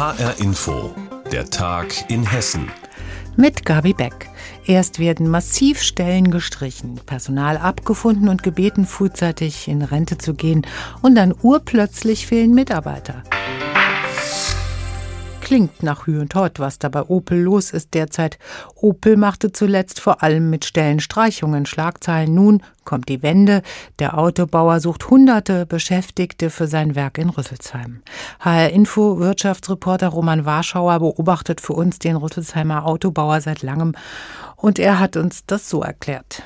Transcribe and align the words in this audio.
HR 0.00 0.40
Info, 0.40 0.94
der 1.30 1.50
Tag 1.50 2.10
in 2.10 2.24
Hessen. 2.24 2.70
Mit 3.36 3.66
Gabi 3.66 3.92
Beck. 3.92 4.30
Erst 4.64 4.98
werden 4.98 5.28
massiv 5.28 5.82
Stellen 5.82 6.30
gestrichen, 6.30 6.98
Personal 7.04 7.58
abgefunden 7.58 8.30
und 8.30 8.42
gebeten, 8.42 8.86
frühzeitig 8.86 9.68
in 9.68 9.82
Rente 9.82 10.16
zu 10.16 10.32
gehen. 10.32 10.66
Und 11.02 11.16
dann 11.16 11.34
urplötzlich 11.42 12.26
fehlen 12.26 12.54
Mitarbeiter 12.54 13.24
klingt 15.50 15.82
nach 15.82 16.06
Hü 16.06 16.20
und 16.20 16.32
Hott, 16.36 16.60
was 16.60 16.78
da 16.78 16.88
bei 16.88 17.02
Opel 17.02 17.40
los 17.40 17.72
ist 17.72 17.92
derzeit. 17.94 18.38
Opel 18.76 19.16
machte 19.16 19.50
zuletzt 19.50 19.98
vor 19.98 20.22
allem 20.22 20.48
mit 20.48 20.64
Stellenstreichungen 20.64 21.66
Schlagzeilen. 21.66 22.32
Nun 22.32 22.62
kommt 22.84 23.08
die 23.08 23.20
Wende. 23.24 23.62
Der 23.98 24.16
Autobauer 24.16 24.78
sucht 24.78 25.10
hunderte 25.10 25.66
Beschäftigte 25.66 26.50
für 26.50 26.68
sein 26.68 26.94
Werk 26.94 27.18
in 27.18 27.30
Rüsselsheim. 27.30 28.02
HR 28.38 28.70
Info 28.70 29.18
Wirtschaftsreporter 29.18 30.06
Roman 30.06 30.44
Warschauer 30.44 31.00
beobachtet 31.00 31.60
für 31.60 31.72
uns 31.72 31.98
den 31.98 32.14
Rüsselsheimer 32.14 32.86
Autobauer 32.86 33.40
seit 33.40 33.62
langem 33.62 33.96
und 34.54 34.78
er 34.78 35.00
hat 35.00 35.16
uns 35.16 35.46
das 35.46 35.68
so 35.68 35.82
erklärt. 35.82 36.44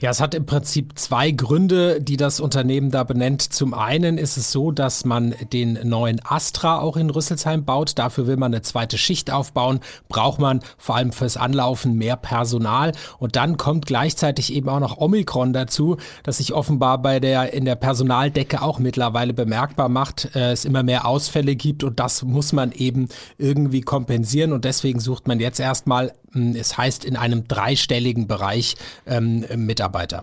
Ja, 0.00 0.10
es 0.10 0.20
hat 0.20 0.34
im 0.34 0.46
Prinzip 0.46 0.98
zwei 0.98 1.30
Gründe, 1.30 2.00
die 2.00 2.16
das 2.16 2.40
Unternehmen 2.40 2.90
da 2.90 3.04
benennt. 3.04 3.40
Zum 3.40 3.72
einen 3.74 4.18
ist 4.18 4.36
es 4.36 4.52
so, 4.52 4.70
dass 4.70 5.04
man 5.04 5.34
den 5.52 5.78
neuen 5.84 6.20
Astra 6.24 6.80
auch 6.80 6.96
in 6.96 7.10
Rüsselsheim 7.10 7.64
baut. 7.64 7.98
Dafür 7.98 8.26
will 8.26 8.36
man 8.36 8.52
eine 8.52 8.62
zweite 8.62 8.98
Schicht 8.98 9.30
aufbauen. 9.30 9.80
Braucht 10.08 10.40
man 10.40 10.60
vor 10.76 10.96
allem 10.96 11.12
fürs 11.12 11.36
Anlaufen 11.36 11.94
mehr 11.96 12.16
Personal. 12.16 12.92
Und 13.18 13.36
dann 13.36 13.56
kommt 13.56 13.86
gleichzeitig 13.86 14.52
eben 14.52 14.68
auch 14.68 14.80
noch 14.80 14.98
Omikron 14.98 15.52
dazu, 15.52 15.96
das 16.22 16.38
sich 16.38 16.52
offenbar 16.52 17.00
bei 17.00 17.20
der, 17.20 17.52
in 17.52 17.64
der 17.64 17.76
Personaldecke 17.76 18.62
auch 18.62 18.78
mittlerweile 18.78 19.34
bemerkbar 19.34 19.88
macht. 19.88 20.34
Äh, 20.34 20.52
es 20.52 20.64
immer 20.64 20.82
mehr 20.82 21.06
Ausfälle 21.06 21.56
gibt 21.56 21.84
und 21.84 22.00
das 22.00 22.22
muss 22.22 22.52
man 22.52 22.72
eben 22.72 23.08
irgendwie 23.38 23.82
kompensieren. 23.82 24.52
Und 24.52 24.64
deswegen 24.64 25.00
sucht 25.00 25.28
man 25.28 25.40
jetzt 25.40 25.60
erstmal 25.60 26.12
es 26.34 26.76
heißt 26.78 27.04
in 27.04 27.16
einem 27.16 27.48
dreistelligen 27.48 28.26
Bereich 28.26 28.76
ähm, 29.06 29.44
Mitarbeiter. 29.56 30.22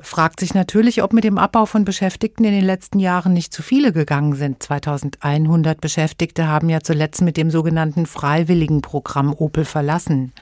Fragt 0.00 0.38
sich 0.38 0.54
natürlich, 0.54 1.02
ob 1.02 1.12
mit 1.12 1.24
dem 1.24 1.38
Abbau 1.38 1.66
von 1.66 1.84
Beschäftigten 1.84 2.44
in 2.44 2.52
den 2.52 2.64
letzten 2.64 3.00
Jahren 3.00 3.32
nicht 3.32 3.52
zu 3.52 3.62
viele 3.62 3.92
gegangen 3.92 4.34
sind. 4.36 4.62
2100 4.62 5.80
Beschäftigte 5.80 6.46
haben 6.46 6.68
ja 6.68 6.80
zuletzt 6.80 7.20
mit 7.22 7.36
dem 7.36 7.50
sogenannten 7.50 8.06
Freiwilligenprogramm 8.06 9.34
Opel 9.34 9.64
verlassen. 9.64 10.32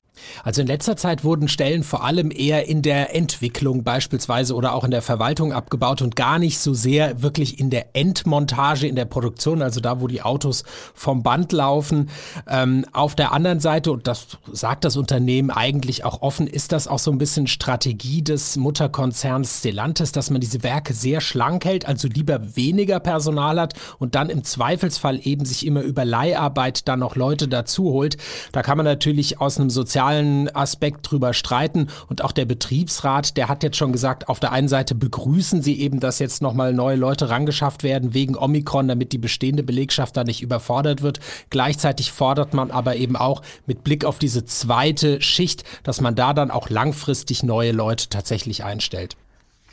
Also 0.44 0.60
in 0.62 0.66
letzter 0.66 0.96
Zeit 0.96 1.24
wurden 1.24 1.48
Stellen 1.48 1.82
vor 1.82 2.04
allem 2.04 2.30
eher 2.30 2.68
in 2.68 2.82
der 2.82 3.14
Entwicklung 3.14 3.84
beispielsweise 3.84 4.54
oder 4.54 4.74
auch 4.74 4.84
in 4.84 4.90
der 4.90 5.02
Verwaltung 5.02 5.52
abgebaut 5.52 6.02
und 6.02 6.16
gar 6.16 6.38
nicht 6.38 6.58
so 6.58 6.74
sehr 6.74 7.22
wirklich 7.22 7.60
in 7.60 7.70
der 7.70 7.94
Endmontage, 7.94 8.86
in 8.86 8.96
der 8.96 9.04
Produktion, 9.04 9.62
also 9.62 9.80
da, 9.80 10.00
wo 10.00 10.06
die 10.06 10.22
Autos 10.22 10.64
vom 10.94 11.22
Band 11.22 11.52
laufen. 11.52 12.10
Ähm, 12.48 12.84
auf 12.92 13.14
der 13.14 13.32
anderen 13.32 13.60
Seite, 13.60 13.92
und 13.92 14.06
das 14.06 14.26
sagt 14.52 14.84
das 14.84 14.96
Unternehmen 14.96 15.50
eigentlich 15.50 16.04
auch 16.04 16.22
offen, 16.22 16.46
ist 16.46 16.72
das 16.72 16.88
auch 16.88 16.98
so 16.98 17.10
ein 17.10 17.18
bisschen 17.18 17.46
Strategie 17.46 18.22
des 18.22 18.56
Mutterkonzerns 18.56 19.58
Stellantis, 19.58 20.12
dass 20.12 20.30
man 20.30 20.40
diese 20.40 20.62
Werke 20.62 20.94
sehr 20.94 21.20
schlank 21.20 21.64
hält, 21.64 21.86
also 21.86 22.08
lieber 22.08 22.56
weniger 22.56 23.00
Personal 23.00 23.60
hat 23.60 23.74
und 23.98 24.14
dann 24.14 24.30
im 24.30 24.44
Zweifelsfall 24.44 25.20
eben 25.22 25.44
sich 25.44 25.66
immer 25.66 25.82
über 25.82 26.04
Leiharbeit 26.04 26.88
dann 26.88 27.00
noch 27.00 27.16
Leute 27.16 27.48
dazu 27.48 27.84
holt. 27.92 28.16
Da 28.52 28.62
kann 28.62 28.76
man 28.76 28.86
natürlich 28.86 29.40
aus 29.40 29.58
einem 29.58 29.70
sozialen 29.70 30.05
sozialen 30.06 30.54
Aspekt 30.54 31.10
drüber 31.10 31.34
streiten. 31.34 31.88
Und 32.08 32.22
auch 32.22 32.32
der 32.32 32.44
Betriebsrat, 32.44 33.36
der 33.36 33.48
hat 33.48 33.62
jetzt 33.62 33.76
schon 33.76 33.92
gesagt, 33.92 34.28
auf 34.28 34.40
der 34.40 34.52
einen 34.52 34.68
Seite 34.68 34.94
begrüßen 34.94 35.62
sie 35.62 35.80
eben, 35.80 36.00
dass 36.00 36.18
jetzt 36.18 36.42
nochmal 36.42 36.72
neue 36.72 36.96
Leute 36.96 37.28
rangeschafft 37.28 37.82
werden 37.82 38.14
wegen 38.14 38.36
Omikron, 38.36 38.88
damit 38.88 39.12
die 39.12 39.18
bestehende 39.18 39.62
Belegschaft 39.62 40.16
da 40.16 40.24
nicht 40.24 40.42
überfordert 40.42 41.02
wird. 41.02 41.20
Gleichzeitig 41.50 42.12
fordert 42.12 42.54
man 42.54 42.70
aber 42.70 42.96
eben 42.96 43.16
auch 43.16 43.42
mit 43.66 43.84
Blick 43.84 44.04
auf 44.04 44.18
diese 44.18 44.44
zweite 44.44 45.20
Schicht, 45.20 45.64
dass 45.82 46.00
man 46.00 46.14
da 46.14 46.32
dann 46.32 46.50
auch 46.50 46.70
langfristig 46.70 47.42
neue 47.42 47.72
Leute 47.72 48.08
tatsächlich 48.08 48.64
einstellt. 48.64 49.16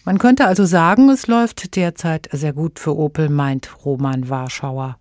Man 0.05 0.17
könnte 0.17 0.45
also 0.45 0.65
sagen, 0.65 1.09
es 1.09 1.27
läuft 1.27 1.75
derzeit 1.75 2.27
sehr 2.31 2.51
gut 2.51 2.79
für 2.79 2.97
Opel, 2.97 3.29
meint 3.29 3.85
Roman 3.85 4.27
Warschauer. 4.27 4.97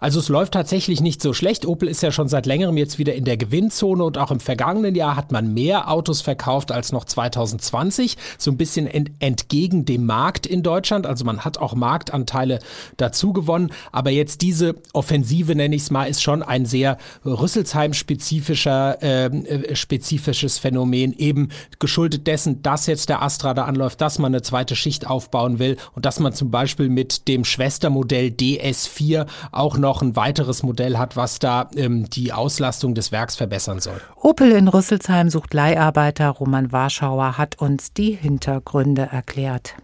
Also 0.00 0.20
es 0.20 0.28
läuft 0.28 0.54
tatsächlich 0.54 1.00
nicht 1.00 1.22
so 1.22 1.32
schlecht. 1.32 1.66
Opel 1.66 1.88
ist 1.88 2.02
ja 2.02 2.12
schon 2.12 2.28
seit 2.28 2.46
längerem 2.46 2.76
jetzt 2.76 2.98
wieder 2.98 3.14
in 3.14 3.24
der 3.24 3.36
Gewinnzone 3.36 4.04
und 4.04 4.18
auch 4.18 4.30
im 4.30 4.40
vergangenen 4.40 4.94
Jahr 4.94 5.16
hat 5.16 5.32
man 5.32 5.52
mehr 5.54 5.90
Autos 5.90 6.20
verkauft 6.20 6.72
als 6.72 6.92
noch 6.92 7.04
2020. 7.04 8.16
So 8.38 8.50
ein 8.50 8.56
bisschen 8.56 8.86
ent 8.86 9.10
entgegen 9.18 9.84
dem 9.84 10.06
Markt 10.06 10.46
in 10.46 10.62
Deutschland. 10.62 11.06
Also 11.06 11.24
man 11.24 11.44
hat 11.44 11.58
auch 11.58 11.74
Marktanteile 11.74 12.60
dazu 12.96 13.32
gewonnen. 13.32 13.72
Aber 13.92 14.10
jetzt 14.10 14.42
diese 14.42 14.76
Offensive, 14.92 15.54
nenne 15.54 15.76
ich 15.76 15.82
es 15.82 15.90
mal, 15.90 16.04
ist 16.04 16.22
schon 16.22 16.42
ein 16.42 16.66
sehr 16.66 16.98
Rüsselsheim-spezifischer, 17.24 18.98
ähm, 19.02 19.44
äh, 19.46 19.74
spezifisches 19.74 20.58
Phänomen. 20.58 21.12
Eben 21.12 21.50
geschuldet 21.78 22.26
dessen, 22.26 22.62
dass 22.62 22.86
jetzt 22.86 23.08
der 23.08 23.22
Astra 23.22 23.54
da 23.54 23.64
anläuft, 23.64 24.00
dass 24.00 24.18
man 24.18 24.34
eine 24.34 24.42
zweite 24.42 24.76
Schicht 24.76 25.06
aufbauen 25.06 25.58
will 25.58 25.76
und 25.94 26.04
dass 26.04 26.20
man 26.20 26.32
zum 26.32 26.50
Beispiel 26.50 26.88
mit 26.88 27.28
dem 27.28 27.44
Schwestermodell 27.44 28.28
DS4 28.28 29.26
auch 29.60 29.76
noch 29.76 30.02
ein 30.02 30.16
weiteres 30.16 30.62
Modell 30.62 30.98
hat, 30.98 31.16
was 31.16 31.38
da 31.38 31.68
ähm, 31.76 32.08
die 32.10 32.32
Auslastung 32.32 32.94
des 32.94 33.12
Werks 33.12 33.36
verbessern 33.36 33.80
soll. 33.80 34.00
Opel 34.16 34.52
in 34.52 34.68
Rüsselsheim 34.68 35.28
sucht 35.28 35.54
Leiharbeiter. 35.54 36.30
Roman 36.30 36.72
Warschauer 36.72 37.38
hat 37.38 37.60
uns 37.60 37.92
die 37.92 38.12
Hintergründe 38.12 39.08
erklärt. 39.12 39.74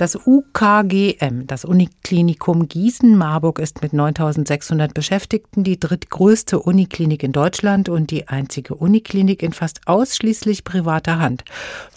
Das 0.00 0.16
UKGM, 0.16 1.46
das 1.46 1.66
Uniklinikum 1.66 2.68
Gießen-Marburg, 2.68 3.58
ist 3.58 3.82
mit 3.82 3.92
9600 3.92 4.94
Beschäftigten 4.94 5.62
die 5.62 5.78
drittgrößte 5.78 6.58
Uniklinik 6.58 7.22
in 7.22 7.32
Deutschland 7.32 7.90
und 7.90 8.10
die 8.10 8.26
einzige 8.26 8.74
Uniklinik 8.74 9.42
in 9.42 9.52
fast 9.52 9.82
ausschließlich 9.84 10.64
privater 10.64 11.18
Hand. 11.18 11.44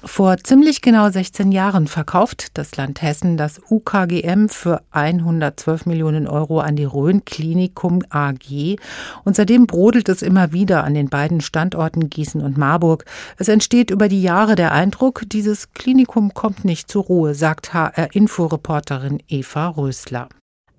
Vor 0.03 0.35
ziemlich 0.35 0.81
genau 0.81 1.09
16 1.09 1.53
Jahren 1.53 1.87
verkauft 1.87 2.57
das 2.57 2.75
Land 2.75 3.01
Hessen 3.01 3.37
das 3.37 3.61
UKGM 3.69 4.49
für 4.49 4.81
112 4.91 5.85
Millionen 5.85 6.27
Euro 6.27 6.59
an 6.59 6.75
die 6.75 6.83
Rhön 6.83 7.23
Klinikum 7.23 8.03
AG 8.09 8.75
und 9.23 9.37
seitdem 9.37 9.65
brodelt 9.65 10.09
es 10.09 10.21
immer 10.21 10.51
wieder 10.51 10.83
an 10.83 10.93
den 10.93 11.07
beiden 11.07 11.39
Standorten 11.39 12.09
Gießen 12.09 12.41
und 12.41 12.57
Marburg. 12.57 13.05
Es 13.37 13.47
entsteht 13.47 13.91
über 13.91 14.09
die 14.09 14.21
Jahre 14.21 14.55
der 14.55 14.73
Eindruck, 14.73 15.21
dieses 15.27 15.71
Klinikum 15.71 16.33
kommt 16.33 16.65
nicht 16.65 16.91
zur 16.91 17.03
Ruhe, 17.03 17.33
sagt 17.33 17.73
H 17.73 17.92
HR-Inforeporterin 17.95 19.21
Eva 19.27 19.67
Rösler. 19.69 20.27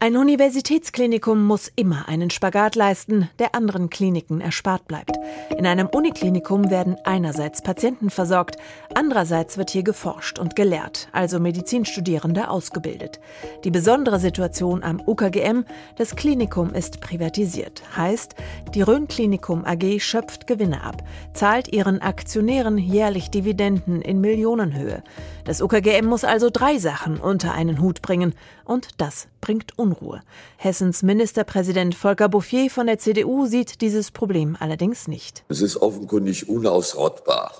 Ein 0.04 0.18
Universitätsklinikum 0.18 1.42
muss 1.42 1.72
immer 1.76 2.08
einen 2.08 2.28
Spagat 2.28 2.74
leisten, 2.74 3.30
der 3.38 3.54
anderen 3.54 3.88
Kliniken 3.88 4.42
erspart 4.42 4.86
bleibt. 4.86 5.16
In 5.56 5.66
einem 5.66 5.86
Uniklinikum 5.86 6.68
werden 6.68 6.96
einerseits 7.04 7.62
Patienten 7.62 8.10
versorgt, 8.10 8.58
andererseits 8.94 9.56
wird 9.56 9.70
hier 9.70 9.82
geforscht 9.82 10.38
und 10.38 10.56
gelehrt, 10.56 11.08
also 11.12 11.40
Medizinstudierende 11.40 12.50
ausgebildet. 12.50 13.18
Die 13.64 13.70
besondere 13.70 14.20
Situation 14.20 14.82
am 14.82 15.00
UKGM, 15.00 15.64
das 15.96 16.14
Klinikum 16.16 16.74
ist 16.74 17.00
privatisiert. 17.00 17.82
Heißt, 17.96 18.34
die 18.74 18.82
Rhön 18.82 19.08
Klinikum 19.08 19.64
AG 19.64 20.00
schöpft 20.00 20.46
Gewinne 20.46 20.84
ab, 20.84 21.02
zahlt 21.32 21.72
ihren 21.72 22.02
Aktionären 22.02 22.76
jährlich 22.76 23.30
Dividenden 23.30 24.02
in 24.02 24.20
Millionenhöhe. 24.20 25.02
Das 25.46 25.62
UKGM 25.62 26.04
muss 26.04 26.24
also 26.24 26.50
drei 26.52 26.76
Sachen 26.76 27.16
unter 27.16 27.54
einen 27.54 27.80
Hut 27.80 28.02
bringen 28.02 28.34
und 28.66 29.00
das 29.00 29.28
bringt 29.44 29.78
Unruhe. 29.78 30.22
Hessens 30.56 31.02
Ministerpräsident 31.02 31.94
Volker 31.94 32.30
Bouffier 32.30 32.70
von 32.70 32.86
der 32.86 32.98
CDU 32.98 33.44
sieht 33.44 33.82
dieses 33.82 34.10
Problem 34.10 34.56
allerdings 34.58 35.06
nicht. 35.06 35.44
Es 35.50 35.60
ist 35.60 35.76
offenkundig 35.76 36.48
unausrottbar, 36.48 37.52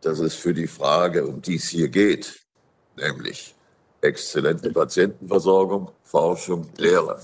dass 0.00 0.18
es 0.18 0.34
für 0.34 0.54
die 0.54 0.66
Frage, 0.66 1.26
um 1.26 1.42
die 1.42 1.56
es 1.56 1.68
hier 1.68 1.88
geht, 1.88 2.40
nämlich 2.96 3.54
exzellente 4.00 4.70
Patientenversorgung, 4.70 5.90
Forschung, 6.04 6.70
Lehre, 6.78 7.20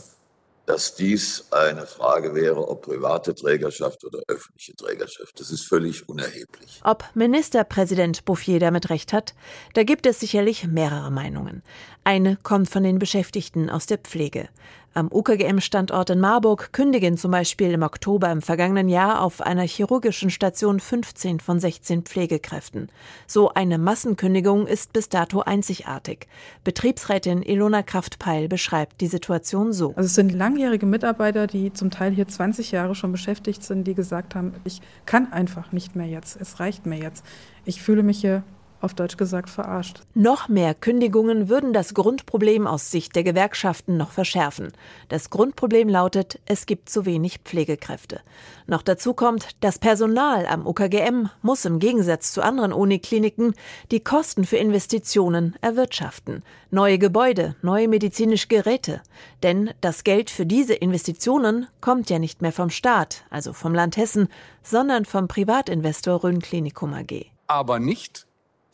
dass 0.67 0.95
dies 0.95 1.47
eine 1.53 1.87
Frage 1.87 2.35
wäre, 2.35 2.69
ob 2.69 2.83
private 2.83 3.35
Trägerschaft 3.35 4.05
oder 4.05 4.21
öffentliche 4.27 4.75
Trägerschaft. 4.75 5.39
Das 5.41 5.51
ist 5.51 5.67
völlig 5.67 6.09
unerheblich. 6.09 6.81
Ob 6.85 7.05
Ministerpräsident 7.15 8.25
Bouffier 8.25 8.59
damit 8.59 8.91
recht 8.91 9.13
hat, 9.13 9.35
da 9.75 9.85
gibt 9.85 10.07
es 10.07 10.21
sicherlich 10.21 10.67
mehrere 10.67 11.11
Meinungen. 11.11 11.63
Eine 12.05 12.37
kommt 12.43 12.69
von 12.69 12.83
den 12.83 12.99
Beschäftigten 12.99 13.71
aus 13.71 13.87
der 13.87 13.99
Pflege. 13.99 14.49
Am 14.97 15.13
UKGM-Standort 15.13 16.09
in 16.09 16.21
Marburg 16.21 16.73
kündigen 16.73 17.19
zum 17.19 17.31
Beispiel 17.31 17.71
im 17.73 17.83
Oktober 17.83 18.33
im 18.33 18.41
vergangenen 18.41 18.89
Jahr 18.89 19.21
auf 19.21 19.43
einer 19.43 19.65
chirurgischen 19.65 20.31
Station 20.31 20.81
15 20.81 21.39
von 21.39 21.61
16 21.61 22.05
Pflegekräften. 22.05 22.89
So 23.27 23.53
eine 23.53 23.77
Massenkündigung 23.77 24.67
ist 24.67 24.95
bis 24.95 25.11
dato 25.11 25.41
einzigartig. 25.41 26.29
Betriebsrätin 26.65 27.43
Ilona 27.43 27.83
Kraftpeil 27.83 28.49
beschreibt 28.49 29.03
die 29.03 29.09
Situation 29.09 29.75
so. 29.75 29.89
Also 29.89 30.07
es 30.07 30.15
sind 30.15 30.33
langjährige 30.33 30.87
Mitarbeiter, 30.87 31.47
die 31.47 31.75
zum 31.75 31.91
Teil 31.91 32.15
hier 32.15 32.27
20 32.27 32.73
Jahre 32.73 32.95
schon 32.95 33.13
beschäftigt 33.13 33.65
sind, 33.65 33.85
die 33.85 33.95
gesagt 33.95 34.35
haben, 34.35 34.55
ich 34.65 34.81
kann 35.05 35.31
einfach 35.31 35.73
nicht 35.73 35.95
mehr 35.95 36.07
jetzt, 36.07 36.41
es 36.41 36.59
reicht 36.59 36.87
mir 36.87 36.99
jetzt. 36.99 37.23
Ich 37.67 37.83
fühle 37.83 38.03
mich 38.03 38.23
hier 38.23 38.45
auf 38.81 38.95
Deutsch 38.95 39.17
gesagt 39.17 39.51
verarscht. 39.51 40.01
Noch 40.15 40.49
mehr 40.49 40.75
Kündigungen 40.75 41.49
würden 41.49 41.73
das 41.73 41.95
Grundproblem 41.95 42.67
aus 42.67 42.91
Sicht 42.91 43.17
der 43.17 43.25
Gewerkschaften 43.25 43.97
noch 43.97 44.11
verschärfen. 44.11 44.73
Das 45.09 45.31
Grundproblem 45.31 45.89
lautet, 45.89 46.41
es 46.47 46.67
gibt 46.67 46.89
zu 46.89 47.07
wenig 47.07 47.39
Pflegekräfte. 47.45 48.21
Noch 48.67 48.83
dazu 48.83 49.15
kommt, 49.15 49.49
das 49.61 49.79
Personal 49.79 50.47
am 50.47 50.67
UKGM 50.67 51.29
muss 51.43 51.65
im 51.65 51.79
Gegensatz 51.79 52.33
zu 52.33 52.43
anderen 52.43 52.73
Unikliniken 52.73 53.55
die 53.91 54.01
Kosten 54.01 54.45
für 54.45 54.57
Investitionen 54.57 55.55
erwirtschaften. 55.61 56.43
Neue 56.71 56.99
Gebäude, 56.99 57.57
neue 57.63 57.89
medizinische 57.89 58.49
Geräte. 58.49 59.01
Denn 59.43 59.71
das 59.81 60.05
Geld 60.05 60.31
für 60.31 60.47
diese 60.47 60.75
Investitionen 60.75 61.67
kommt 61.81 62.11
ja 62.11 62.19
nicht 62.19 62.43
mehr 62.43 62.53
vom 62.53 62.71
Staat, 62.71 63.25
also 63.31 63.53
vom 63.53 63.75
Land 63.75 63.97
Hessen, 63.97 64.29
sondern 64.63 65.05
vom 65.05 65.29
Privatinvestor 65.29 66.25
Rhön 66.25 66.41
Klinikum 66.41 66.93
AG. 66.93 67.27
Aber 67.47 67.79
nicht 67.79 68.27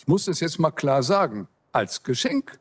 ich 0.02 0.08
muss 0.08 0.26
es 0.26 0.40
jetzt 0.40 0.58
mal 0.58 0.72
klar 0.72 1.04
sagen, 1.04 1.46
als 1.70 2.02
Geschenk, 2.02 2.58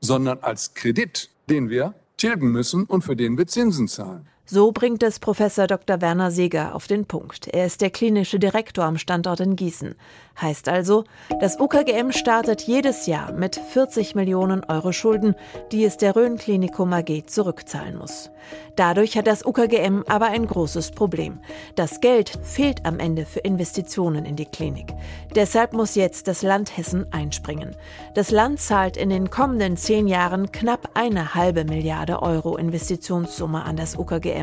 sondern 0.00 0.38
als 0.38 0.72
Kredit, 0.72 1.28
den 1.50 1.68
wir 1.68 1.94
tilgen 2.16 2.52
müssen 2.52 2.84
und 2.84 3.02
für 3.02 3.14
den 3.14 3.36
wir 3.36 3.46
Zinsen 3.46 3.86
zahlen. 3.86 4.26
So 4.52 4.72
bringt 4.72 5.04
es 5.04 5.20
Professor 5.20 5.68
Dr. 5.68 6.00
Werner 6.00 6.32
Seeger 6.32 6.74
auf 6.74 6.88
den 6.88 7.04
Punkt. 7.04 7.46
Er 7.46 7.66
ist 7.66 7.80
der 7.82 7.90
klinische 7.90 8.40
Direktor 8.40 8.84
am 8.84 8.98
Standort 8.98 9.38
in 9.38 9.54
Gießen. 9.54 9.94
Heißt 10.40 10.68
also, 10.68 11.04
das 11.40 11.60
UKGM 11.60 12.10
startet 12.10 12.62
jedes 12.62 13.06
Jahr 13.06 13.30
mit 13.30 13.54
40 13.54 14.16
Millionen 14.16 14.64
Euro 14.64 14.90
Schulden, 14.90 15.36
die 15.70 15.84
es 15.84 15.98
der 15.98 16.16
Rhön 16.16 16.36
Klinikum 16.36 16.92
AG 16.92 17.26
zurückzahlen 17.26 17.96
muss. 17.96 18.30
Dadurch 18.74 19.16
hat 19.16 19.26
das 19.26 19.44
UKGM 19.44 20.02
aber 20.08 20.26
ein 20.26 20.46
großes 20.46 20.92
Problem. 20.92 21.40
Das 21.76 22.00
Geld 22.00 22.32
fehlt 22.42 22.86
am 22.86 22.98
Ende 22.98 23.26
für 23.26 23.40
Investitionen 23.40 24.24
in 24.24 24.34
die 24.34 24.46
Klinik. 24.46 24.94
Deshalb 25.34 25.74
muss 25.74 25.94
jetzt 25.94 26.26
das 26.26 26.42
Land 26.42 26.76
Hessen 26.76 27.06
einspringen. 27.12 27.76
Das 28.14 28.30
Land 28.30 28.60
zahlt 28.60 28.96
in 28.96 29.10
den 29.10 29.30
kommenden 29.30 29.76
zehn 29.76 30.08
Jahren 30.08 30.50
knapp 30.50 30.90
eine 30.94 31.34
halbe 31.34 31.64
Milliarde 31.64 32.22
Euro 32.22 32.56
Investitionssumme 32.56 33.62
an 33.62 33.76
das 33.76 33.96
UKGM. 33.96 34.39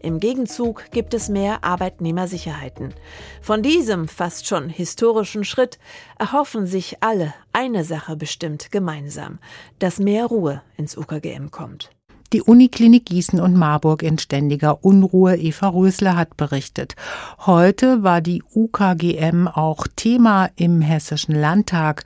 Im 0.00 0.20
Gegenzug 0.20 0.90
gibt 0.90 1.14
es 1.14 1.28
mehr 1.28 1.64
Arbeitnehmersicherheiten. 1.64 2.94
Von 3.40 3.62
diesem 3.62 4.08
fast 4.08 4.46
schon 4.46 4.68
historischen 4.68 5.44
Schritt 5.44 5.78
erhoffen 6.18 6.66
sich 6.66 7.02
alle 7.02 7.34
eine 7.52 7.84
Sache 7.84 8.16
bestimmt 8.16 8.70
gemeinsam, 8.70 9.38
dass 9.78 9.98
mehr 9.98 10.26
Ruhe 10.26 10.62
ins 10.76 10.96
UKGM 10.96 11.50
kommt. 11.50 11.90
Die 12.32 12.42
Uniklinik 12.42 13.06
Gießen 13.06 13.40
und 13.40 13.56
Marburg 13.56 14.04
in 14.04 14.16
ständiger 14.16 14.84
Unruhe. 14.84 15.34
Eva 15.36 15.66
Rösler 15.66 16.14
hat 16.14 16.36
berichtet. 16.36 16.94
Heute 17.44 18.04
war 18.04 18.20
die 18.20 18.44
UKGM 18.54 19.48
auch 19.48 19.88
Thema 19.96 20.48
im 20.54 20.80
Hessischen 20.80 21.34
Landtag. 21.34 22.04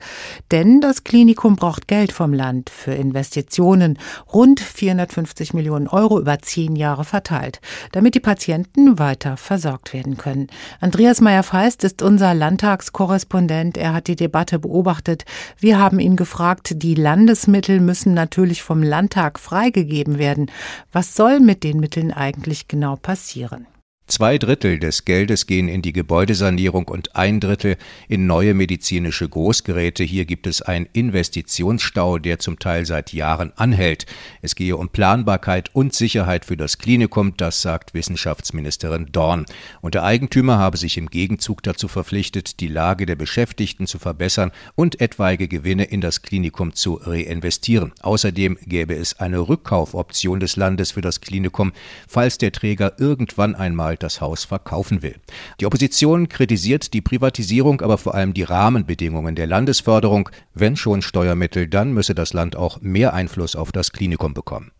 Denn 0.49 0.81
das 0.81 1.03
Klinikum 1.03 1.55
braucht 1.55 1.87
Geld 1.87 2.11
vom 2.11 2.33
Land 2.33 2.71
für 2.71 2.93
Investitionen. 2.93 3.99
Rund 4.33 4.61
450 4.61 5.53
Millionen 5.53 5.87
Euro 5.87 6.19
über 6.19 6.39
zehn 6.39 6.75
Jahre 6.75 7.03
verteilt. 7.03 7.61
Damit 7.91 8.15
die 8.15 8.19
Patienten 8.19 8.97
weiter 8.97 9.37
versorgt 9.37 9.93
werden 9.93 10.17
können. 10.17 10.47
Andreas 10.79 11.21
Meyer-Feist 11.21 11.83
ist 11.83 12.01
unser 12.01 12.33
Landtagskorrespondent. 12.33 13.77
Er 13.77 13.93
hat 13.93 14.07
die 14.07 14.15
Debatte 14.15 14.57
beobachtet. 14.57 15.23
Wir 15.59 15.77
haben 15.77 15.99
ihn 15.99 16.15
gefragt, 16.15 16.81
die 16.81 16.95
Landesmittel 16.95 17.79
müssen 17.79 18.15
natürlich 18.15 18.63
vom 18.63 18.81
Landtag 18.81 19.37
freigegeben 19.37 20.14
werden. 20.17 20.51
Was 20.91 21.15
soll 21.15 21.39
mit 21.39 21.63
den 21.63 21.79
Mitteln 21.79 22.11
eigentlich 22.11 22.67
genau 22.67 22.95
passieren? 22.95 23.67
Zwei 24.07 24.37
Drittel 24.37 24.77
des 24.77 25.03
Geldes 25.03 25.47
gehen 25.47 25.67
in 25.67 25.81
die 25.81 25.91
Gebäudesanierung 25.91 26.87
und 26.87 27.15
ein 27.15 27.39
Drittel 27.39 27.75
in 28.07 28.27
neue 28.27 28.53
medizinische 28.53 29.27
Großgeräte. 29.27 30.03
Hier 30.03 30.25
gibt 30.25 30.45
es 30.45 30.61
einen 30.61 30.87
Investitionsstau, 30.93 32.19
der 32.19 32.37
zum 32.37 32.59
Teil 32.59 32.85
seit 32.85 33.13
Jahren 33.13 33.51
anhält. 33.55 34.05
Es 34.43 34.53
gehe 34.53 34.77
um 34.77 34.89
Planbarkeit 34.89 35.73
und 35.73 35.95
Sicherheit 35.95 36.45
für 36.45 36.55
das 36.55 36.77
Klinikum, 36.77 37.35
das 37.35 37.63
sagt 37.63 37.95
Wissenschaftsministerin 37.95 39.07
Dorn. 39.11 39.47
Und 39.81 39.95
der 39.95 40.03
Eigentümer 40.03 40.59
habe 40.59 40.77
sich 40.77 40.99
im 40.99 41.09
Gegenzug 41.09 41.63
dazu 41.63 41.87
verpflichtet, 41.87 42.59
die 42.59 42.67
Lage 42.67 43.07
der 43.07 43.15
Beschäftigten 43.15 43.87
zu 43.87 43.97
verbessern 43.97 44.51
und 44.75 45.01
etwaige 45.01 45.47
Gewinne 45.47 45.85
in 45.85 46.01
das 46.01 46.21
Klinikum 46.21 46.75
zu 46.75 46.93
reinvestieren. 47.01 47.91
Außerdem 48.03 48.59
gäbe 48.67 48.95
es 48.95 49.19
eine 49.19 49.39
Rückkaufoption 49.39 50.39
des 50.39 50.57
Landes 50.57 50.91
für 50.91 51.01
das 51.01 51.21
Klinikum, 51.21 51.73
falls 52.07 52.37
der 52.37 52.51
Träger 52.51 52.99
irgendwann 52.99 53.55
einmal 53.55 53.94
bald 53.95 54.03
das 54.03 54.21
Haus 54.21 54.43
verkaufen 54.43 55.01
will. 55.01 55.15
Die 55.59 55.65
Opposition 55.65 56.27
kritisiert 56.27 56.93
die 56.93 57.01
Privatisierung, 57.01 57.81
aber 57.81 57.97
vor 57.97 58.13
allem 58.13 58.33
die 58.33 58.43
Rahmenbedingungen 58.43 59.35
der 59.35 59.47
Landesförderung. 59.47 60.29
Wenn 60.53 60.75
schon 60.75 61.01
Steuermittel, 61.01 61.67
dann 61.67 61.93
müsse 61.93 62.13
das 62.13 62.33
Land 62.33 62.55
auch 62.55 62.81
mehr 62.81 63.13
Einfluss 63.13 63.55
auf 63.55 63.71
das 63.71 63.91
Klinikum 63.91 64.33
bekommen. 64.33 64.71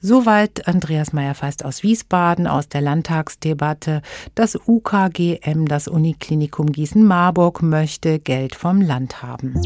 Soweit 0.00 0.68
Andreas 0.68 1.12
Meyer-Feist 1.12 1.64
aus 1.64 1.82
Wiesbaden 1.82 2.46
aus 2.46 2.68
der 2.68 2.80
Landtagsdebatte. 2.80 4.02
Das 4.34 4.56
UKGM, 4.66 5.66
das 5.66 5.88
Uniklinikum 5.88 6.70
Gießen-Marburg, 6.70 7.60
möchte 7.60 8.20
Geld 8.20 8.54
vom 8.54 8.80
Land 8.80 9.22
haben. 9.22 9.60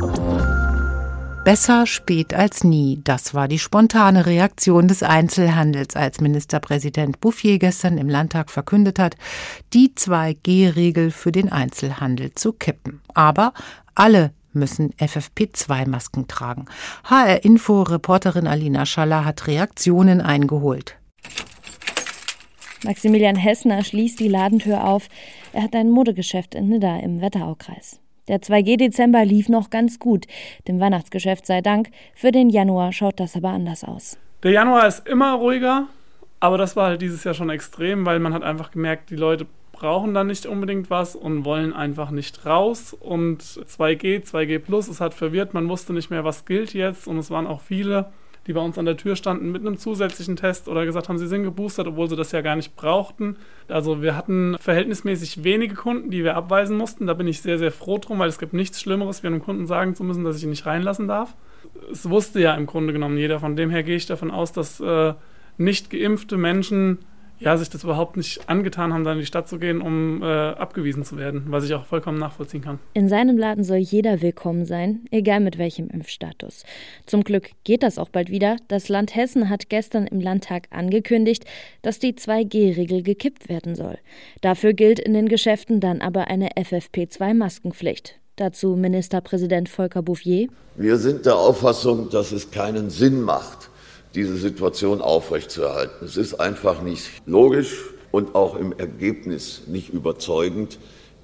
Besser 1.48 1.86
spät 1.86 2.34
als 2.34 2.62
nie. 2.62 3.00
Das 3.04 3.32
war 3.32 3.48
die 3.48 3.58
spontane 3.58 4.26
Reaktion 4.26 4.86
des 4.86 5.02
Einzelhandels, 5.02 5.96
als 5.96 6.20
Ministerpräsident 6.20 7.22
Bouffier 7.22 7.58
gestern 7.58 7.96
im 7.96 8.10
Landtag 8.10 8.50
verkündet 8.50 8.98
hat, 8.98 9.16
die 9.72 9.94
2G-Regel 9.96 11.10
für 11.10 11.32
den 11.32 11.50
Einzelhandel 11.50 12.34
zu 12.34 12.52
kippen. 12.52 13.00
Aber 13.14 13.54
alle 13.94 14.34
müssen 14.52 14.92
FFP2-Masken 14.98 16.28
tragen. 16.28 16.66
HR-Info-Reporterin 17.04 18.46
Alina 18.46 18.84
Schaller 18.84 19.24
hat 19.24 19.46
Reaktionen 19.46 20.20
eingeholt. 20.20 20.98
Maximilian 22.84 23.36
Hessner 23.36 23.82
schließt 23.84 24.20
die 24.20 24.28
Ladentür 24.28 24.84
auf. 24.84 25.08
Er 25.54 25.62
hat 25.62 25.74
ein 25.74 25.88
Modegeschäft 25.88 26.54
in 26.54 26.68
Nidda 26.68 26.98
im 26.98 27.22
Wetteraukreis. 27.22 28.00
Der 28.28 28.40
2G-Dezember 28.40 29.24
lief 29.24 29.48
noch 29.48 29.70
ganz 29.70 29.98
gut, 29.98 30.26
dem 30.68 30.80
Weihnachtsgeschäft 30.80 31.46
sei 31.46 31.60
Dank. 31.62 31.88
Für 32.14 32.30
den 32.30 32.50
Januar 32.50 32.92
schaut 32.92 33.18
das 33.20 33.36
aber 33.36 33.48
anders 33.48 33.84
aus. 33.84 34.18
Der 34.42 34.52
Januar 34.52 34.86
ist 34.86 35.08
immer 35.08 35.32
ruhiger, 35.34 35.86
aber 36.38 36.58
das 36.58 36.76
war 36.76 36.88
halt 36.88 37.02
dieses 37.02 37.24
Jahr 37.24 37.34
schon 37.34 37.50
extrem, 37.50 38.06
weil 38.06 38.20
man 38.20 38.34
hat 38.34 38.42
einfach 38.42 38.70
gemerkt, 38.70 39.10
die 39.10 39.16
Leute 39.16 39.46
brauchen 39.72 40.12
dann 40.12 40.26
nicht 40.26 40.46
unbedingt 40.46 40.90
was 40.90 41.16
und 41.16 41.44
wollen 41.44 41.72
einfach 41.72 42.10
nicht 42.10 42.44
raus. 42.44 42.92
Und 42.92 43.42
2G, 43.42 44.24
2G 44.24 44.58
Plus, 44.58 44.88
es 44.88 45.00
hat 45.00 45.14
verwirrt, 45.14 45.54
man 45.54 45.68
wusste 45.68 45.92
nicht 45.92 46.10
mehr, 46.10 46.24
was 46.24 46.44
gilt 46.44 46.74
jetzt 46.74 47.06
und 47.06 47.18
es 47.18 47.30
waren 47.30 47.46
auch 47.46 47.60
viele 47.60 48.06
die 48.48 48.54
bei 48.54 48.60
uns 48.62 48.78
an 48.78 48.86
der 48.86 48.96
Tür 48.96 49.14
standen 49.14 49.52
mit 49.52 49.60
einem 49.60 49.76
zusätzlichen 49.76 50.34
Test 50.34 50.68
oder 50.68 50.86
gesagt 50.86 51.10
haben, 51.10 51.18
sie 51.18 51.26
sind 51.26 51.44
geboostert, 51.44 51.86
obwohl 51.86 52.08
sie 52.08 52.16
das 52.16 52.32
ja 52.32 52.40
gar 52.40 52.56
nicht 52.56 52.74
brauchten. 52.76 53.36
Also 53.68 54.00
wir 54.00 54.16
hatten 54.16 54.56
verhältnismäßig 54.58 55.44
wenige 55.44 55.74
Kunden, 55.74 56.10
die 56.10 56.24
wir 56.24 56.34
abweisen 56.34 56.76
mussten. 56.76 57.06
Da 57.06 57.12
bin 57.12 57.28
ich 57.28 57.42
sehr, 57.42 57.58
sehr 57.58 57.70
froh 57.70 57.98
drum, 57.98 58.18
weil 58.18 58.30
es 58.30 58.38
gibt 58.38 58.54
nichts 58.54 58.80
Schlimmeres, 58.80 59.22
wie 59.22 59.26
einem 59.26 59.42
Kunden 59.42 59.66
sagen 59.66 59.94
zu 59.94 60.02
müssen, 60.02 60.24
dass 60.24 60.38
ich 60.38 60.44
ihn 60.44 60.50
nicht 60.50 60.64
reinlassen 60.64 61.06
darf. 61.06 61.36
Es 61.92 62.08
wusste 62.08 62.40
ja 62.40 62.54
im 62.54 62.64
Grunde 62.64 62.94
genommen 62.94 63.18
jeder. 63.18 63.38
Von 63.38 63.54
dem 63.54 63.68
her 63.68 63.82
gehe 63.82 63.96
ich 63.96 64.06
davon 64.06 64.30
aus, 64.30 64.52
dass 64.52 64.80
äh, 64.80 65.12
nicht 65.58 65.90
geimpfte 65.90 66.38
Menschen 66.38 67.00
ja, 67.40 67.56
sich 67.56 67.70
das 67.70 67.84
überhaupt 67.84 68.16
nicht 68.16 68.48
angetan 68.48 68.92
haben, 68.92 69.04
da 69.04 69.12
in 69.12 69.18
die 69.18 69.26
Stadt 69.26 69.48
zu 69.48 69.58
gehen, 69.58 69.80
um 69.80 70.22
äh, 70.22 70.26
abgewiesen 70.26 71.04
zu 71.04 71.16
werden, 71.16 71.44
was 71.48 71.64
ich 71.64 71.74
auch 71.74 71.86
vollkommen 71.86 72.18
nachvollziehen 72.18 72.62
kann. 72.62 72.78
In 72.94 73.08
seinem 73.08 73.38
Laden 73.38 73.64
soll 73.64 73.78
jeder 73.78 74.22
willkommen 74.22 74.64
sein, 74.64 75.06
egal 75.10 75.40
mit 75.40 75.58
welchem 75.58 75.88
Impfstatus. 75.88 76.64
Zum 77.06 77.24
Glück 77.24 77.50
geht 77.64 77.82
das 77.82 77.98
auch 77.98 78.08
bald 78.08 78.30
wieder. 78.30 78.56
Das 78.68 78.88
Land 78.88 79.14
Hessen 79.14 79.48
hat 79.48 79.68
gestern 79.68 80.06
im 80.06 80.20
Landtag 80.20 80.68
angekündigt, 80.70 81.44
dass 81.82 81.98
die 81.98 82.14
2G-Regel 82.14 83.02
gekippt 83.02 83.48
werden 83.48 83.74
soll. 83.74 83.98
Dafür 84.40 84.72
gilt 84.72 84.98
in 84.98 85.14
den 85.14 85.28
Geschäften 85.28 85.80
dann 85.80 86.00
aber 86.00 86.28
eine 86.28 86.50
FFP2-Maskenpflicht. 86.50 88.14
Dazu 88.38 88.76
Ministerpräsident 88.76 89.68
Volker 89.68 90.02
Bouffier. 90.02 90.48
Wir 90.76 90.96
sind 90.96 91.26
der 91.26 91.36
Auffassung, 91.36 92.08
dass 92.08 92.30
es 92.30 92.52
keinen 92.52 92.88
Sinn 92.88 93.20
macht, 93.22 93.68
diese 94.18 94.36
Situation 94.36 95.00
aufrechtzuerhalten. 95.00 96.04
Es 96.04 96.16
ist 96.16 96.34
einfach 96.34 96.82
nicht 96.82 97.08
logisch 97.24 97.84
und 98.10 98.34
auch 98.34 98.56
im 98.56 98.76
Ergebnis 98.76 99.62
nicht 99.68 99.90
überzeugend, 99.90 100.80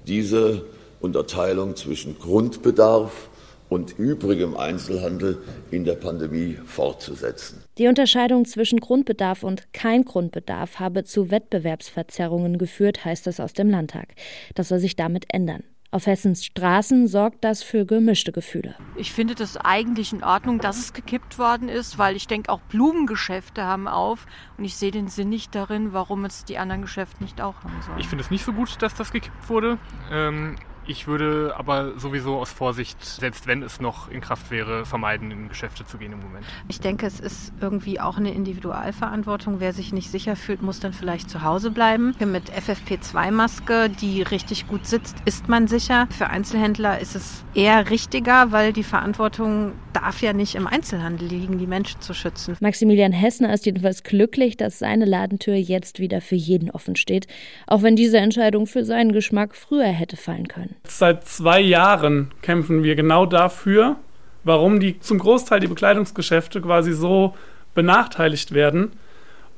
diese 0.07 0.63
Unterteilung 1.01 1.75
zwischen 1.75 2.17
Grundbedarf 2.17 3.29
und 3.67 3.99
übrigem 3.99 4.55
Einzelhandel 4.55 5.39
in 5.71 5.83
der 5.83 5.95
Pandemie 5.95 6.57
fortzusetzen. 6.65 7.65
Die 7.77 7.87
Unterscheidung 7.87 8.45
zwischen 8.45 8.79
Grundbedarf 8.79 9.43
und 9.43 9.73
kein 9.73 10.05
Grundbedarf 10.05 10.79
habe 10.79 11.03
zu 11.03 11.31
Wettbewerbsverzerrungen 11.31 12.57
geführt, 12.57 13.03
heißt 13.03 13.27
es 13.27 13.41
aus 13.41 13.51
dem 13.51 13.69
Landtag. 13.69 14.15
Das 14.53 14.69
soll 14.69 14.79
sich 14.79 14.95
damit 14.95 15.25
ändern. 15.33 15.63
Auf 15.95 16.07
Hessens 16.07 16.43
Straßen 16.43 17.07
sorgt 17.07 17.45
das 17.45 17.63
für 17.63 17.85
gemischte 17.85 18.33
Gefühle. 18.33 18.75
Ich 18.97 19.13
finde 19.13 19.33
das 19.33 19.55
eigentlich 19.55 20.11
in 20.11 20.25
Ordnung, 20.25 20.59
dass 20.59 20.77
es 20.77 20.91
gekippt 20.91 21.39
worden 21.39 21.69
ist, 21.69 21.97
weil 21.97 22.17
ich 22.17 22.27
denke, 22.27 22.51
auch 22.51 22.59
Blumengeschäfte 22.59 23.63
haben 23.63 23.87
auf 23.87 24.25
und 24.57 24.65
ich 24.65 24.75
sehe 24.75 24.91
den 24.91 25.07
Sinn 25.07 25.29
nicht 25.29 25.55
darin, 25.55 25.93
warum 25.93 26.25
es 26.25 26.43
die 26.43 26.57
anderen 26.57 26.81
Geschäfte 26.81 27.23
nicht 27.23 27.39
auch 27.39 27.63
haben 27.63 27.81
sollen. 27.81 27.97
Ich 27.97 28.09
finde 28.09 28.25
es 28.25 28.29
nicht 28.29 28.43
so 28.43 28.51
gut, 28.51 28.81
dass 28.81 28.93
das 28.93 29.13
gekippt 29.13 29.47
wurde. 29.47 29.77
Ähm 30.11 30.57
Ich 30.87 31.07
würde 31.07 31.53
aber 31.57 31.97
sowieso 31.97 32.37
aus 32.37 32.51
Vorsicht, 32.51 33.03
selbst 33.03 33.47
wenn 33.47 33.63
es 33.63 33.79
noch 33.79 34.09
in 34.09 34.21
Kraft 34.21 34.51
wäre, 34.51 34.85
vermeiden, 34.85 35.31
in 35.31 35.49
Geschäfte 35.49 35.85
zu 35.85 35.97
gehen 35.97 36.13
im 36.13 36.19
Moment. 36.19 36.45
Ich 36.67 36.79
denke, 36.79 37.07
es 37.07 37.19
ist 37.19 37.53
irgendwie 37.59 37.99
auch 37.99 38.17
eine 38.17 38.31
Individualverantwortung. 38.31 39.59
Wer 39.59 39.73
sich 39.73 39.93
nicht 39.93 40.11
sicher 40.11 40.35
fühlt, 40.35 40.61
muss 40.61 40.79
dann 40.79 40.93
vielleicht 40.93 41.29
zu 41.29 41.43
Hause 41.43 41.71
bleiben. 41.71 42.15
Mit 42.19 42.51
FFP2-Maske, 42.51 43.89
die 43.89 44.21
richtig 44.21 44.67
gut 44.67 44.85
sitzt, 44.85 45.15
ist 45.25 45.47
man 45.47 45.67
sicher. 45.67 46.07
Für 46.11 46.27
Einzelhändler 46.27 46.99
ist 46.99 47.15
es 47.15 47.43
eher 47.55 47.89
richtiger, 47.89 48.51
weil 48.51 48.71
die 48.71 48.83
Verantwortung 48.83 49.71
darf 49.93 50.21
ja 50.21 50.33
nicht 50.33 50.55
im 50.55 50.67
Einzelhandel 50.67 51.27
liegen, 51.27 51.57
die 51.57 51.67
Menschen 51.67 52.01
zu 52.01 52.13
schützen. 52.13 52.57
Maximilian 52.59 53.11
Hessner 53.11 53.53
ist 53.53 53.65
jedenfalls 53.65 54.03
glücklich, 54.03 54.57
dass 54.57 54.79
seine 54.79 55.05
Ladentür 55.05 55.55
jetzt 55.55 55.99
wieder 55.99 56.21
für 56.21 56.35
jeden 56.35 56.69
offen 56.69 56.95
steht, 56.95 57.27
auch 57.65 57.81
wenn 57.81 57.95
diese 57.95 58.17
Entscheidung 58.17 58.67
für 58.67 58.85
seinen 58.85 59.13
Geschmack 59.13 59.55
früher 59.55 59.85
hätte 59.85 60.17
fallen 60.17 60.47
können. 60.47 60.74
Seit 60.83 61.27
zwei 61.27 61.59
Jahren 61.59 62.31
kämpfen 62.41 62.83
wir 62.83 62.95
genau 62.95 63.25
dafür, 63.25 63.95
warum 64.43 64.79
die 64.79 64.99
zum 64.99 65.19
Großteil 65.19 65.59
die 65.59 65.67
Bekleidungsgeschäfte 65.67 66.61
quasi 66.61 66.93
so 66.93 67.33
benachteiligt 67.73 68.53
werden. 68.53 68.91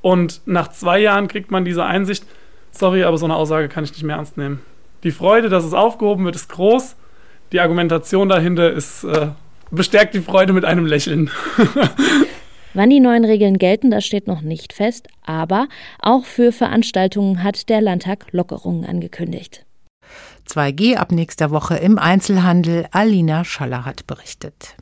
Und 0.01 0.41
nach 0.45 0.69
zwei 0.69 0.99
Jahren 0.99 1.27
kriegt 1.27 1.51
man 1.51 1.65
diese 1.65 1.83
Einsicht, 1.83 2.25
sorry, 2.71 3.03
aber 3.03 3.17
so 3.17 3.25
eine 3.25 3.35
Aussage 3.35 3.67
kann 3.67 3.83
ich 3.83 3.91
nicht 3.91 4.03
mehr 4.03 4.15
ernst 4.15 4.37
nehmen. 4.37 4.61
Die 5.03 5.11
Freude, 5.11 5.49
dass 5.49 5.63
es 5.63 5.73
aufgehoben 5.73 6.25
wird, 6.25 6.35
ist 6.35 6.49
groß. 6.49 6.95
Die 7.51 7.59
Argumentation 7.59 8.29
dahinter 8.29 8.71
ist, 8.71 9.03
äh, 9.03 9.27
bestärkt 9.71 10.13
die 10.13 10.21
Freude 10.21 10.53
mit 10.53 10.65
einem 10.65 10.85
Lächeln. 10.85 11.29
Wann 12.73 12.89
die 12.89 12.99
neuen 12.99 13.25
Regeln 13.25 13.57
gelten, 13.57 13.89
das 13.89 14.05
steht 14.05 14.27
noch 14.27 14.41
nicht 14.41 14.73
fest, 14.73 15.07
aber 15.25 15.67
auch 15.99 16.25
für 16.25 16.51
Veranstaltungen 16.51 17.43
hat 17.43 17.69
der 17.69 17.81
Landtag 17.81 18.27
Lockerungen 18.31 18.85
angekündigt. 18.85 19.66
2G 20.47 20.95
ab 20.95 21.11
nächster 21.11 21.51
Woche 21.51 21.75
im 21.77 21.97
Einzelhandel. 21.99 22.87
Alina 22.91 23.43
Schaller 23.43 23.85
hat 23.85 24.07
berichtet. 24.07 24.75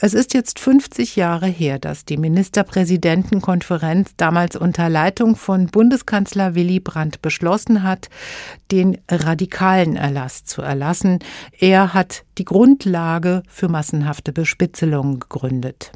Es 0.00 0.14
ist 0.14 0.32
jetzt 0.32 0.60
50 0.60 1.16
Jahre 1.16 1.48
her, 1.48 1.80
dass 1.80 2.04
die 2.04 2.18
Ministerpräsidentenkonferenz 2.18 4.10
damals 4.16 4.54
unter 4.54 4.88
Leitung 4.88 5.34
von 5.34 5.66
Bundeskanzler 5.66 6.54
Willy 6.54 6.78
Brandt 6.78 7.20
beschlossen 7.20 7.82
hat, 7.82 8.08
den 8.70 8.98
radikalen 9.10 9.96
Erlass 9.96 10.44
zu 10.44 10.62
erlassen. 10.62 11.18
Er 11.58 11.94
hat 11.94 12.22
die 12.38 12.44
Grundlage 12.44 13.42
für 13.48 13.68
massenhafte 13.68 14.32
Bespitzelungen 14.32 15.18
gegründet. 15.18 15.90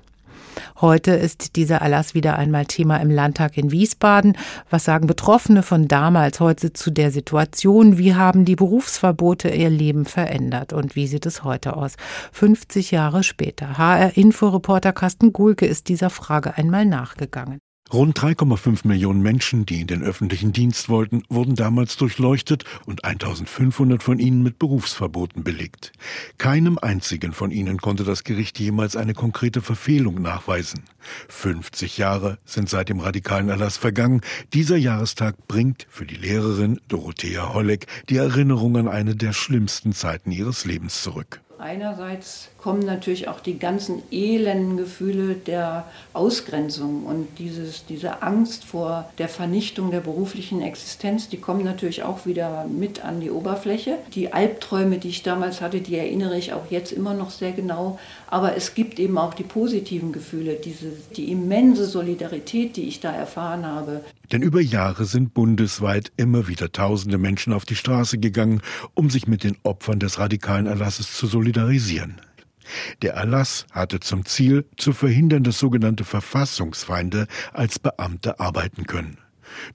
Heute 0.80 1.12
ist 1.12 1.56
dieser 1.56 1.76
Erlass 1.76 2.14
wieder 2.14 2.36
einmal 2.36 2.66
Thema 2.66 2.96
im 2.98 3.10
Landtag 3.10 3.56
in 3.56 3.70
Wiesbaden. 3.70 4.36
Was 4.70 4.84
sagen 4.84 5.06
Betroffene 5.06 5.62
von 5.62 5.88
damals 5.88 6.40
heute 6.40 6.72
zu 6.72 6.90
der 6.90 7.10
Situation? 7.10 7.98
Wie 7.98 8.14
haben 8.14 8.44
die 8.44 8.56
Berufsverbote 8.56 9.48
ihr 9.48 9.70
Leben 9.70 10.04
verändert? 10.04 10.72
Und 10.72 10.96
wie 10.96 11.06
sieht 11.06 11.26
es 11.26 11.44
heute 11.44 11.76
aus? 11.76 11.94
50 12.32 12.90
Jahre 12.90 13.22
später. 13.22 13.78
HR-Inforeporter 13.78 14.92
Carsten 14.92 15.32
Gulke 15.32 15.66
ist 15.66 15.88
dieser 15.88 16.10
Frage 16.10 16.56
einmal 16.56 16.84
nachgegangen. 16.84 17.58
Rund 17.92 18.18
3,5 18.18 18.88
Millionen 18.88 19.20
Menschen, 19.20 19.66
die 19.66 19.82
in 19.82 19.86
den 19.86 20.02
öffentlichen 20.02 20.52
Dienst 20.54 20.88
wollten, 20.88 21.24
wurden 21.28 21.56
damals 21.56 21.98
durchleuchtet 21.98 22.64
und 22.86 23.04
1500 23.04 24.02
von 24.02 24.18
ihnen 24.18 24.42
mit 24.42 24.58
Berufsverboten 24.58 25.44
belegt. 25.44 25.92
Keinem 26.38 26.78
einzigen 26.78 27.34
von 27.34 27.50
ihnen 27.50 27.76
konnte 27.76 28.04
das 28.04 28.24
Gericht 28.24 28.58
jemals 28.58 28.96
eine 28.96 29.12
konkrete 29.12 29.60
Verfehlung 29.60 30.22
nachweisen. 30.22 30.84
50 31.28 31.98
Jahre 31.98 32.38
sind 32.46 32.70
seit 32.70 32.88
dem 32.88 33.00
radikalen 33.00 33.50
Erlass 33.50 33.76
vergangen. 33.76 34.22
Dieser 34.54 34.78
Jahrestag 34.78 35.46
bringt 35.46 35.86
für 35.90 36.06
die 36.06 36.16
Lehrerin 36.16 36.80
Dorothea 36.88 37.52
Holleck 37.52 37.86
die 38.08 38.16
Erinnerung 38.16 38.78
an 38.78 38.88
eine 38.88 39.16
der 39.16 39.34
schlimmsten 39.34 39.92
Zeiten 39.92 40.30
ihres 40.30 40.64
Lebens 40.64 41.02
zurück. 41.02 41.42
Einerseits 41.58 42.51
kommen 42.62 42.86
natürlich 42.86 43.26
auch 43.26 43.40
die 43.40 43.58
ganzen 43.58 44.02
elenden 44.12 44.76
Gefühle 44.76 45.34
der 45.34 45.84
Ausgrenzung 46.12 47.04
und 47.04 47.26
dieses, 47.38 47.86
diese 47.86 48.22
Angst 48.22 48.64
vor 48.64 49.10
der 49.18 49.28
Vernichtung 49.28 49.90
der 49.90 50.00
beruflichen 50.00 50.62
Existenz, 50.62 51.28
die 51.28 51.38
kommen 51.38 51.64
natürlich 51.64 52.04
auch 52.04 52.24
wieder 52.24 52.66
mit 52.66 53.04
an 53.04 53.20
die 53.20 53.32
Oberfläche. 53.32 53.98
Die 54.14 54.32
Albträume, 54.32 54.98
die 54.98 55.08
ich 55.08 55.24
damals 55.24 55.60
hatte, 55.60 55.80
die 55.80 55.96
erinnere 55.96 56.38
ich 56.38 56.52
auch 56.52 56.70
jetzt 56.70 56.92
immer 56.92 57.14
noch 57.14 57.30
sehr 57.30 57.50
genau. 57.50 57.98
Aber 58.28 58.56
es 58.56 58.74
gibt 58.74 59.00
eben 59.00 59.18
auch 59.18 59.34
die 59.34 59.42
positiven 59.42 60.12
Gefühle, 60.12 60.54
diese, 60.54 60.92
die 61.16 61.32
immense 61.32 61.86
Solidarität, 61.86 62.76
die 62.76 62.86
ich 62.86 63.00
da 63.00 63.12
erfahren 63.12 63.66
habe. 63.66 64.02
Denn 64.30 64.42
über 64.42 64.60
Jahre 64.60 65.04
sind 65.04 65.34
bundesweit 65.34 66.12
immer 66.16 66.46
wieder 66.46 66.70
tausende 66.70 67.18
Menschen 67.18 67.52
auf 67.52 67.64
die 67.64 67.76
Straße 67.76 68.18
gegangen, 68.18 68.62
um 68.94 69.10
sich 69.10 69.26
mit 69.26 69.42
den 69.42 69.58
Opfern 69.64 69.98
des 69.98 70.18
radikalen 70.18 70.66
Erlasses 70.66 71.12
zu 71.12 71.26
solidarisieren. 71.26 72.20
Der 73.02 73.14
Erlass 73.14 73.66
hatte 73.72 74.00
zum 74.00 74.24
Ziel, 74.24 74.64
zu 74.76 74.92
verhindern, 74.92 75.44
dass 75.44 75.58
sogenannte 75.58 76.04
Verfassungsfeinde 76.04 77.26
als 77.52 77.78
Beamte 77.78 78.40
arbeiten 78.40 78.86
können. 78.86 79.18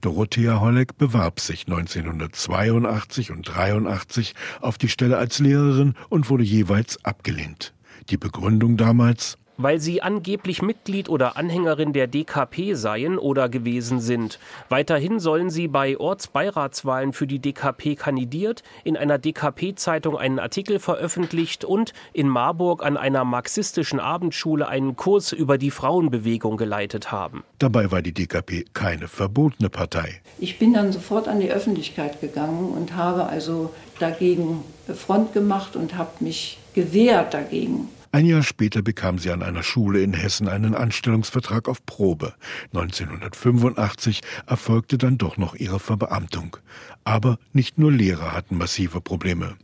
Dorothea 0.02 0.60
Holleck 0.60 0.98
bewarb 0.98 1.40
sich 1.40 1.68
1982 1.68 3.32
und 3.32 3.44
83 3.44 4.34
auf 4.62 4.78
die 4.78 4.90
Stelle 4.90 5.18
als 5.18 5.40
Lehrerin 5.40 5.94
und 6.10 6.30
wurde 6.30 6.44
jeweils 6.44 7.04
abgelehnt. 7.06 7.74
Die 8.10 8.18
Begründung 8.18 8.78
damals 8.78 9.38
weil 9.58 9.80
sie 9.80 10.02
angeblich 10.02 10.62
Mitglied 10.62 11.10
oder 11.10 11.38
Anhängerin 11.38 11.94
der 11.94 12.08
DKP 12.08 12.74
seien 12.74 13.18
oder 13.18 13.50
gewesen 13.50 14.00
sind. 14.00 14.40
Weiterhin 14.70 15.20
sollen 15.20 15.50
sie 15.50 15.68
bei 15.68 15.98
Ortsbeiratswahlen 15.98 17.14
für 17.14 17.28
die 17.28 17.40
DKP 17.40 17.96
kandidiert, 17.96 18.64
in 18.84 18.98
einer 18.98 19.18
DKP-Zeitung 19.18 20.18
einen 20.18 20.40
Artikel 20.40 20.80
veröffentlicht 20.80 21.66
und 21.66 21.94
in 22.14 22.30
Marburg 22.30 22.86
an 22.86 22.98
einer 22.98 23.26
marxistischen 23.26 24.00
Abendschule 24.00 24.68
einen 24.68 24.96
Kurs 24.96 25.32
über 25.32 25.58
die 25.58 25.72
Frauenbewegung 25.72 26.58
geleitet 26.58 27.12
haben. 27.12 27.44
Dabei 27.60 27.92
war 27.92 28.02
die 28.02 28.14
DKP 28.14 28.66
keine 28.74 29.08
verbotene 29.08 29.70
Partei. 29.70 30.22
Ich 30.40 30.60
bin 30.60 30.74
dann 30.74 30.92
sofort 30.92 31.28
an 31.28 31.40
die 31.40 31.52
Öffentlichkeit 31.52 32.22
gegangen 32.22 32.70
und 32.70 32.96
habe 32.96 33.26
also 33.26 33.74
dagegen 34.00 34.64
Front 34.96 35.34
gemacht 35.34 35.76
und 35.76 35.98
habe 35.98 36.12
mich 36.20 36.60
gewehrt 36.74 37.34
dagegen. 37.34 37.90
Ein 38.12 38.26
Jahr 38.26 38.44
später 38.44 38.82
bekam 38.82 39.20
sie 39.20 39.32
an 39.32 39.44
einer 39.44 39.64
Schule 39.64 40.02
in 40.02 40.14
Hessen 40.14 40.48
einen 40.48 40.76
Anstellungsvertrag 40.76 41.68
auf 41.68 41.86
Probe. 41.86 42.34
1985 42.74 44.22
erfolgte 44.46 44.98
dann 44.98 45.18
doch 45.18 45.38
noch 45.38 45.56
ihre 45.56 45.80
Verbeamtung. 45.80 46.58
Aber 47.04 47.38
nicht 47.54 47.78
nur 47.78 47.92
Lehrer 47.92 48.34
hatten 48.34 48.58
massive 48.58 49.02
Probleme. 49.02 49.56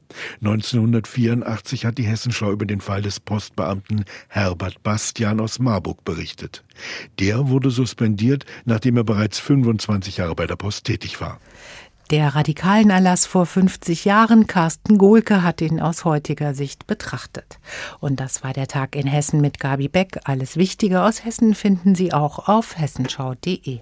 1984 0.41 1.85
hat 1.85 1.97
die 1.97 2.03
Hessenschau 2.03 2.51
über 2.51 2.65
den 2.65 2.81
Fall 2.81 3.01
des 3.01 3.19
Postbeamten 3.19 4.05
Herbert 4.27 4.83
Bastian 4.83 5.39
aus 5.39 5.59
Marburg 5.59 6.03
berichtet. 6.03 6.63
Der 7.19 7.47
wurde 7.47 7.71
suspendiert, 7.71 8.45
nachdem 8.65 8.97
er 8.97 9.03
bereits 9.03 9.39
25 9.39 10.17
Jahre 10.17 10.35
bei 10.35 10.47
der 10.47 10.55
Post 10.55 10.85
tätig 10.85 11.19
war. 11.21 11.39
Der 12.09 12.35
radikalen 12.35 12.89
Erlass 12.89 13.25
vor 13.25 13.45
50 13.45 14.05
Jahren, 14.05 14.45
Carsten 14.45 14.97
Gohlke, 14.97 15.41
hat 15.43 15.61
ihn 15.61 15.79
aus 15.79 16.05
heutiger 16.05 16.53
Sicht 16.53 16.85
betrachtet. 16.85 17.59
Und 17.99 18.19
das 18.19 18.43
war 18.43 18.53
der 18.53 18.67
Tag 18.67 18.95
in 18.95 19.07
Hessen 19.07 19.39
mit 19.41 19.59
Gabi 19.59 19.87
Beck. 19.87 20.19
Alles 20.25 20.57
Wichtige 20.57 21.03
aus 21.03 21.23
Hessen 21.23 21.55
finden 21.55 21.95
Sie 21.95 22.13
auch 22.13 22.47
auf 22.47 22.77
hessenschau.de. 22.77 23.79